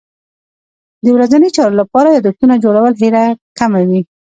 د 1.03 1.05
ورځني 1.15 1.49
چارو 1.55 1.79
لپاره 1.81 2.07
یادښتونه 2.15 2.55
جوړول 2.63 2.93
هېره 3.01 3.23
کمه 3.59 3.81
وي. 3.89 4.01